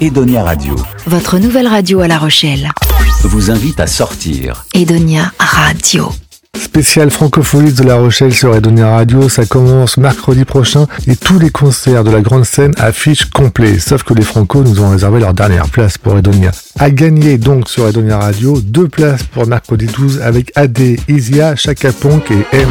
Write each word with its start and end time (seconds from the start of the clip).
Edonia 0.00 0.44
Radio 0.44 0.76
Votre 1.06 1.38
nouvelle 1.38 1.66
radio 1.66 2.00
à 2.00 2.08
La 2.08 2.18
Rochelle. 2.18 2.70
vous 3.24 3.50
invite 3.50 3.80
à 3.80 3.86
sortir. 3.86 4.66
Edonia 4.74 5.32
Radio. 5.38 6.10
Spécial 6.54 7.10
francophonie 7.10 7.72
de 7.72 7.82
La 7.82 7.96
Rochelle 7.96 8.34
sur 8.34 8.54
Edonia 8.54 8.90
Radio, 8.90 9.28
ça 9.30 9.46
commence 9.46 9.96
mercredi 9.96 10.44
prochain 10.44 10.86
et 11.06 11.16
tous 11.16 11.38
les 11.38 11.50
concerts 11.50 12.04
de 12.04 12.10
la 12.10 12.20
grande 12.20 12.44
scène 12.44 12.72
affichent 12.76 13.24
complet. 13.26 13.78
Sauf 13.78 14.02
que 14.02 14.12
les 14.12 14.22
Franco 14.22 14.62
nous 14.62 14.80
ont 14.80 14.90
réservé 14.90 15.20
leur 15.20 15.32
dernière 15.32 15.68
place 15.68 15.96
pour 15.96 16.16
Edonia. 16.18 16.50
À 16.78 16.90
gagner 16.90 17.38
donc 17.38 17.68
sur 17.68 17.88
Edonia 17.88 18.18
Radio, 18.18 18.60
deux 18.60 18.88
places 18.88 19.22
pour 19.22 19.46
mercredi 19.46 19.86
12 19.86 20.20
avec 20.20 20.52
AD, 20.56 20.78
Isia, 21.08 21.56
Chaka 21.56 21.92
Ponk 21.92 22.30
et 22.30 22.46
M. 22.52 22.68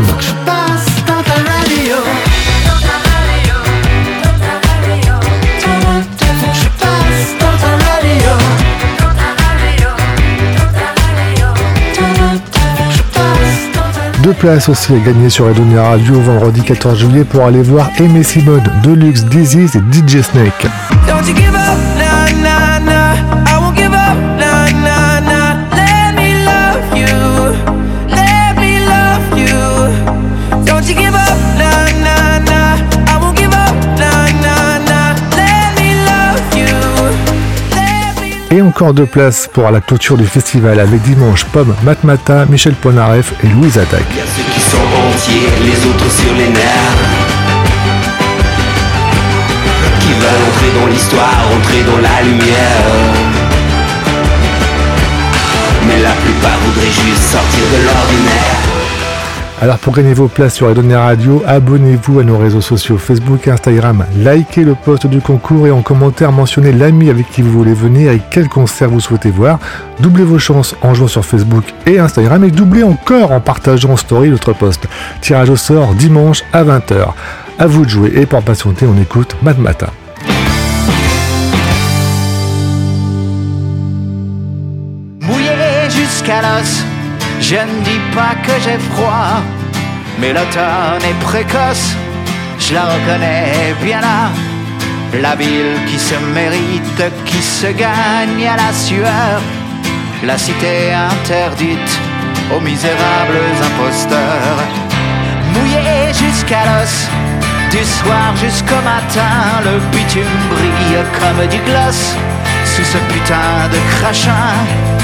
Deux 14.26 14.34
places 14.34 14.70
aussi 14.70 14.92
à 14.92 14.98
gagner 14.98 15.30
sur 15.30 15.48
Edonia 15.48 15.88
Radio 15.88 16.20
vendredi 16.20 16.64
14 16.64 16.98
juillet 16.98 17.24
pour 17.24 17.46
aller 17.46 17.62
voir 17.62 17.92
Aimé 18.00 18.24
Simone, 18.24 18.64
Deluxe, 18.82 19.24
Disease 19.26 19.76
et 19.76 19.94
DJ 19.94 20.24
Snake. 20.24 20.66
Et 38.52 38.62
encore 38.62 38.94
deux 38.94 39.06
places 39.06 39.50
pour 39.52 39.70
la 39.72 39.82
clôture 39.82 40.18
du 40.18 40.26
festival 40.26 40.80
avec 40.80 41.02
dimanche 41.02 41.46
Pomme, 41.46 41.76
Matmata, 41.84 42.46
Michel 42.46 42.74
Polnareff 42.76 43.34
et 43.44 43.48
Louise 43.48 43.78
Attaque. 43.78 44.06
Y 44.16 44.20
a 44.20 44.24
ceux 44.26 44.54
qui 44.54 44.60
sont 44.60 44.78
entiers, 44.78 45.50
les 45.64 45.86
autres 45.90 46.12
sur 46.12 46.32
les 46.34 46.50
nerfs. 46.50 46.96
Qui 50.00 50.14
veulent 50.14 50.44
entrer 50.48 50.80
dans 50.80 50.88
l'histoire, 50.88 51.42
entrer 51.58 51.84
dans 51.84 51.98
la 51.98 52.22
lumière. 52.22 52.86
Mais 55.88 56.02
la 56.02 56.12
plupart 56.12 56.60
voudraient 56.66 56.86
juste 56.86 57.24
sortir 57.24 57.64
de 57.74 57.86
l'ordinaire. 57.86 58.65
Alors 59.62 59.78
pour 59.78 59.94
gagner 59.94 60.14
vos 60.14 60.28
places 60.28 60.56
sur 60.56 60.70
Edonia 60.70 61.02
Radio, 61.02 61.42
abonnez-vous 61.48 62.20
à 62.20 62.24
nos 62.24 62.38
réseaux 62.38 62.62
sociaux 62.62 62.98
Facebook 62.98 63.48
et 63.48 63.52
Instagram, 63.52 64.06
likez 64.18 64.64
le 64.64 64.76
post 64.76 65.08
du 65.08 65.22
concours 65.22 65.66
et 65.66 65.72
en 65.72 65.82
commentaire 65.82 66.34
mentionnez 66.34 66.74
l'ami 66.74 67.10
avec 67.10 67.30
qui 67.30 67.42
vous 67.42 67.52
voulez 67.52 67.74
venir 67.74 68.12
et 68.12 68.22
quel 68.32 68.50
concert 68.50 68.90
vous 68.90 69.00
souhaitez 69.00 69.32
voir. 69.32 69.60
Doublez 70.02 70.26
vos 70.26 70.40
chances 70.40 70.76
en 70.82 70.94
jouant 70.94 71.08
sur 71.08 71.26
Facebook 71.26 71.64
et 71.86 72.00
Instagram 72.00 72.44
et 72.44 72.52
doublez 72.52 72.84
encore 72.84 73.32
en 73.32 73.40
partageant 73.40 73.92
en 73.92 73.98
story 73.98 74.30
notre 74.30 74.52
post. 74.52 74.88
Tirage 75.22 75.50
au 75.50 75.56
sort 75.56 75.94
dimanche 75.94 76.44
à 76.52 76.66
20h. 76.66 77.14
À 77.58 77.68
vous 77.68 77.86
de 77.86 77.90
jouer 77.90 78.12
et 78.14 78.26
pour 78.26 78.42
patienter 78.44 78.86
on 78.86 79.02
écoute 79.02 79.38
Matmata. 79.42 79.88
mouillé 85.22 85.90
jusqu'à 85.90 86.42
l'os. 86.42 86.95
Je 87.40 87.56
ne 87.56 87.84
dis 87.84 88.02
pas 88.14 88.36
que 88.44 88.54
j'ai 88.64 88.78
froid, 88.92 89.42
mais 90.20 90.34
l'automne 90.34 91.04
est 91.04 91.20
précoce. 91.24 91.96
Je 92.60 92.74
la 92.74 92.86
reconnais 92.86 93.76
bien 93.84 94.02
là. 94.02 94.32
La 95.22 95.36
ville 95.36 95.78
qui 95.88 96.00
se 96.00 96.16
mérite, 96.34 97.04
qui 97.26 97.42
se 97.42 97.68
gagne 97.68 98.48
à 98.48 98.58
la 98.58 98.74
sueur. 98.74 99.42
La 100.24 100.38
cité 100.38 100.94
interdite 100.94 102.00
aux 102.56 102.62
misérables 102.62 103.46
imposteurs. 103.64 104.60
Mouillé 105.54 106.14
jusqu'à 106.14 106.64
l'os, 106.66 107.08
du 107.72 107.84
soir 107.84 108.36
jusqu'au 108.36 108.82
matin, 108.84 109.62
le 109.64 109.80
bitume 109.92 110.24
brille 110.50 111.04
comme 111.20 111.48
du 111.48 111.58
gloss 111.70 112.16
sous 112.66 112.84
ce 112.84 112.98
putain 113.14 113.70
de 113.72 113.78
crachin. 113.96 114.95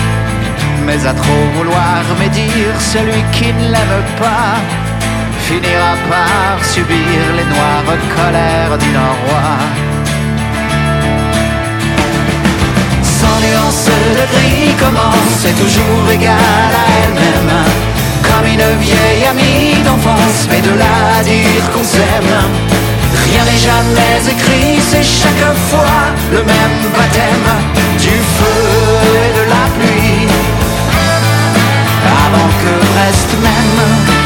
Mais 0.86 1.06
à 1.06 1.14
trop 1.14 1.44
vouloir 1.56 2.04
médire, 2.20 2.76
celui 2.80 3.22
qui 3.32 3.54
ne 3.54 3.72
l'aime 3.72 4.04
pas 4.20 4.56
finira 5.48 5.94
par 6.10 6.64
subir 6.64 7.20
les 7.38 7.48
noires 7.54 7.98
colères 8.16 8.78
du 8.78 8.90
Nord-Roi. 8.90 9.50
Sans 13.20 13.38
nuance 13.46 13.90
de 14.18 14.26
gris 14.34 14.74
commence, 14.80 15.32
c'est 15.42 15.58
toujours 15.64 16.06
égal 16.12 16.72
à 16.82 16.86
elle-même. 17.04 17.54
Comme 18.28 18.48
une 18.48 18.80
vieille 18.80 19.26
amie 19.30 19.84
d'enfance, 19.84 20.48
mais 20.50 20.62
de 20.62 20.72
à 20.72 21.24
dire 21.24 21.64
qu'on 21.74 21.84
s'aime. 21.84 22.38
Rien 23.26 23.44
n'est 23.46 23.64
jamais 23.70 24.22
écrit, 24.34 24.80
c'est 24.90 25.04
chaque 25.04 25.56
fois 25.70 26.02
le 26.32 26.44
même 26.44 26.78
baptême 26.96 27.52
du 28.00 28.16
feu 28.36 28.62
et 29.24 29.32
de 29.40 29.44
la 29.54 29.64
pluie. 29.76 30.01
Même. 33.42 34.22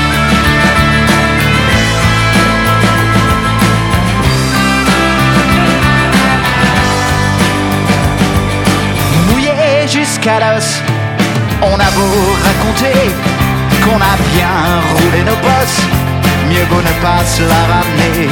Jusqu'à 9.87 10.39
l'os, 10.39 10.81
on 11.61 11.75
a 11.75 11.91
beau 11.91 12.35
raconter 12.43 13.11
qu'on 13.83 13.97
a 13.97 14.15
bien 14.33 14.55
roulé 14.93 15.23
nos 15.23 15.37
bosses, 15.37 15.81
mieux 16.49 16.65
vaut 16.69 16.81
ne 16.81 17.01
pas 17.01 17.23
se 17.23 17.43
la 17.43 17.61
ramener. 17.73 18.29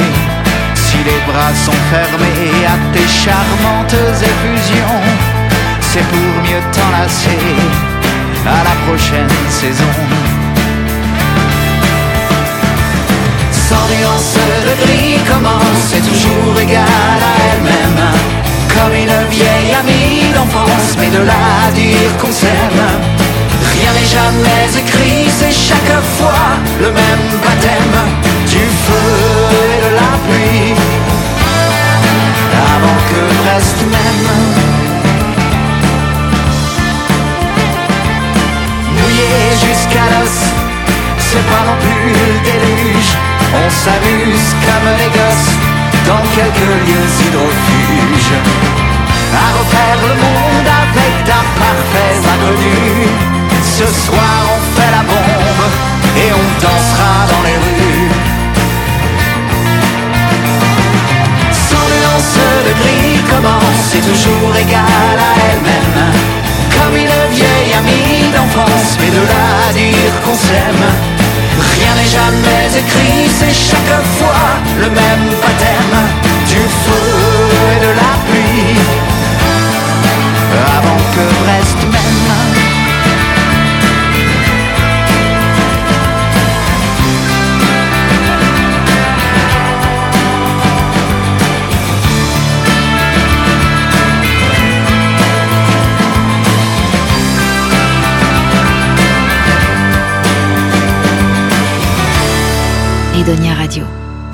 Si 0.74 0.96
les 0.98 1.20
bras 1.26 1.54
sont 1.54 1.80
fermés 1.90 2.66
à 2.66 2.76
tes 2.92 3.08
charmantes 3.08 3.94
effusions, 4.20 5.00
c'est 5.80 6.06
pour 6.08 6.42
mieux 6.42 6.62
t'enlacer 6.72 7.56
à 8.46 8.64
la 8.64 8.74
prochaine 8.86 9.28
saison. 9.48 10.43
Sans 13.74 13.88
nuance 13.92 14.36
de 14.66 14.74
gris 14.84 15.18
commence, 15.26 15.82
c'est 15.90 16.04
toujours 16.10 16.54
égal 16.60 17.20
à 17.30 17.34
elle-même. 17.50 18.02
Comme 18.72 18.94
une 18.94 19.16
vieille 19.30 19.74
amie 19.80 20.32
d'enfance, 20.32 20.94
mais 20.98 21.08
de 21.08 21.22
là 21.24 21.42
à 21.66 21.70
dire 21.72 22.10
qu'on 22.20 22.30
s'aime. 22.30 22.84
Rien 23.74 23.90
n'est 23.96 24.10
jamais 24.18 24.68
écrit, 24.80 25.26
c'est 25.38 25.50
chaque 25.50 25.96
fois 26.16 26.46
le 26.80 26.90
même 27.00 27.26
baptême 27.44 27.98
du 28.46 28.64
feu 28.84 29.10
et 29.62 29.78
de 29.86 29.90
la 30.00 30.12
pluie. 30.24 30.74
Avant 32.74 32.98
que 33.08 33.20
Brest 33.40 33.78
même. 33.94 34.28
mouillé 38.96 39.34
jusqu'à 39.66 40.04
l'os. 40.12 40.36
C'est 41.18 41.46
pas 41.50 41.62
non 41.66 41.76
plus 41.82 42.12
le 42.12 42.28
déluge. 42.44 43.33
On 43.56 43.70
s'amuse 43.70 44.48
comme 44.66 44.88
les 44.98 45.10
gosses 45.18 45.54
dans 46.06 46.24
quelques 46.34 46.70
lieux 46.86 47.08
hydrofuges. 47.24 48.38
À 49.32 49.46
refaire 49.58 49.98
le 50.08 50.14
monde 50.24 50.68
avec 50.82 51.12
d'imparfaits 51.28 52.22
inconnus. 52.34 53.10
Ce 53.62 53.86
soir 54.06 54.38
on 54.54 54.60
fait 54.76 54.90
la 54.90 55.02
bombe 55.02 55.66
et 56.22 56.30
on 56.40 56.46
dansera 56.62 57.14
dans 57.32 57.42
les 57.48 57.56
rues. 57.64 58.10
Sans 61.68 61.86
nuance 61.94 62.38
de 62.66 62.72
gris 62.80 63.18
commence, 63.30 63.82
c'est 63.90 64.04
toujours 64.10 64.56
égal 64.56 65.16
à 65.18 65.32
elle-même. 65.50 66.00
Comme 66.74 66.96
une 66.96 67.34
vieille 67.34 67.74
amie 67.78 68.30
d'enfance, 68.34 68.96
mais 69.00 69.10
de 69.10 69.22
là 69.26 69.44
à 69.68 69.72
dire 69.72 70.12
qu'on 70.24 70.34
s'aime. 70.34 71.13
Rien 71.94 72.02
n'est 72.02 72.08
jamais 72.08 72.78
écrit, 72.78 73.28
c'est 73.28 73.54
chaque 73.54 73.93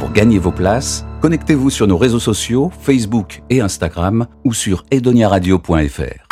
Pour 0.00 0.10
gagner 0.10 0.40
vos 0.40 0.50
places, 0.50 1.06
connectez-vous 1.20 1.70
sur 1.70 1.87
nos 1.87 1.96
réseaux 1.96 2.19
sociaux, 2.19 2.72
Facebook 2.81 3.40
et 3.48 3.60
Instagram, 3.60 4.26
ou 4.42 4.52
sur 4.52 4.84
edoniaradio.fr. 4.90 6.30